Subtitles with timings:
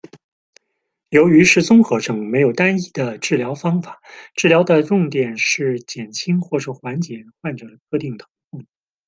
[1.09, 4.01] 由于是综合症，没有单一的治疗方法，
[4.33, 8.65] 治疗的的重点是减轻或是缓解患者的特定疼痛。